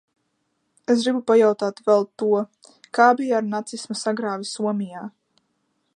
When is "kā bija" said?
2.99-3.39